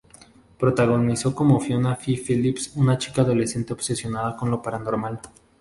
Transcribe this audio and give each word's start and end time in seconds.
Protagonizó 0.57 1.35
como 1.35 1.59
Fiona 1.59 1.95
"Fi" 1.95 2.15
Phillips, 2.17 2.71
una 2.75 2.97
chica 2.97 3.21
adolescente 3.21 3.73
obsesionada 3.73 4.35
con 4.35 4.49
lo 4.49 4.59
paranormal. 4.59 5.19